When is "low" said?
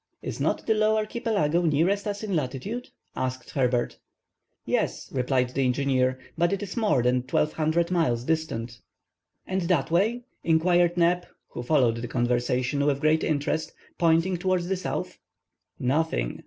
0.73-0.97